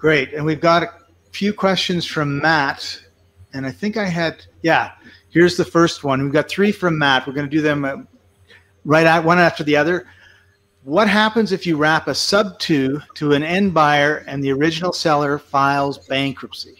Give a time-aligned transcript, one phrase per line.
[0.00, 0.32] Great.
[0.32, 0.90] And we've got a
[1.30, 2.98] few questions from Matt.
[3.52, 4.92] And I think I had, yeah,
[5.28, 6.22] here's the first one.
[6.22, 7.26] We've got three from Matt.
[7.26, 7.96] We're going to do them uh,
[8.86, 10.06] right at one after the other.
[10.84, 14.94] What happens if you wrap a sub two to an end buyer and the original
[14.94, 16.78] seller files bankruptcy?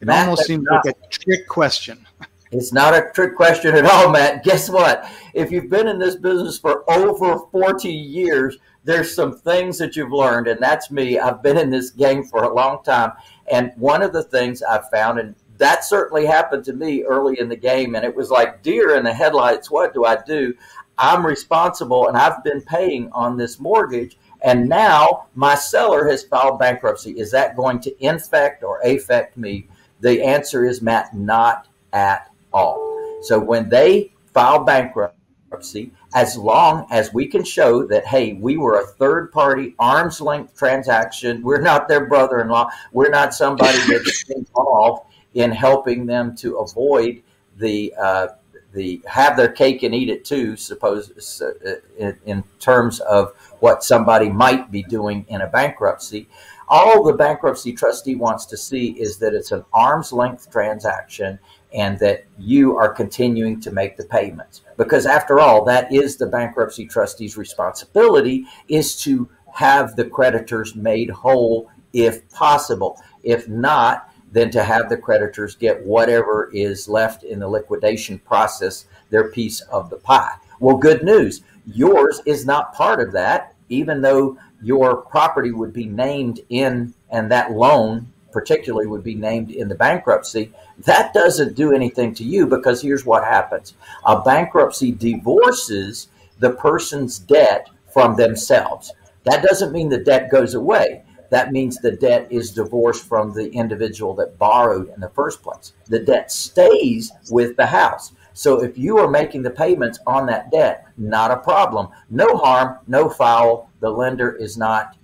[0.00, 2.04] It Matt, almost seems like a trick question.
[2.52, 4.44] It's not a trick question at all, Matt.
[4.44, 5.10] Guess what?
[5.32, 10.12] If you've been in this business for over 40 years, there's some things that you've
[10.12, 11.18] learned, and that's me.
[11.18, 13.12] I've been in this game for a long time.
[13.50, 17.48] And one of the things I've found, and that certainly happened to me early in
[17.48, 19.70] the game, and it was like deer in the headlights.
[19.70, 20.52] What do I do?
[20.98, 24.18] I'm responsible, and I've been paying on this mortgage.
[24.42, 27.12] And now my seller has filed bankruptcy.
[27.12, 29.68] Is that going to infect or affect me?
[30.00, 33.20] The answer is, Matt, not at all.
[33.22, 38.80] So when they file bankruptcy, as long as we can show that, hey, we were
[38.80, 41.42] a third party, arm's length transaction.
[41.42, 42.70] We're not their brother in law.
[42.92, 47.22] We're not somebody that's involved in helping them to avoid
[47.56, 47.94] the.
[48.00, 48.28] Uh,
[48.72, 53.84] the have their cake and eat it too, suppose uh, in, in terms of what
[53.84, 56.28] somebody might be doing in a bankruptcy.
[56.68, 61.38] All the bankruptcy trustee wants to see is that it's an arm's length transaction
[61.74, 64.62] and that you are continuing to make the payments.
[64.76, 71.10] Because after all, that is the bankruptcy trustee's responsibility is to have the creditors made
[71.10, 73.00] whole if possible.
[73.22, 78.86] If not, then to have the creditors get whatever is left in the liquidation process,
[79.10, 80.32] their piece of the pie.
[80.58, 81.42] Well, good news.
[81.66, 87.30] Yours is not part of that, even though your property would be named in and
[87.30, 92.46] that loan particularly would be named in the bankruptcy, that doesn't do anything to you
[92.46, 96.08] because here's what happens a bankruptcy divorces
[96.38, 98.92] the person's debt from themselves.
[99.24, 101.04] That doesn't mean the debt goes away.
[101.30, 105.72] That means the debt is divorced from the individual that borrowed in the first place.
[105.86, 108.12] The debt stays with the house.
[108.34, 111.88] So if you are making the payments on that debt, not a problem.
[112.10, 113.70] No harm, no foul.
[113.80, 114.96] The lender is not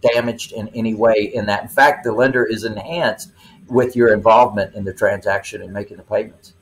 [0.00, 1.62] damaged in any way in that.
[1.62, 3.32] In fact, the lender is enhanced
[3.68, 6.52] with your involvement in the transaction and making the payments.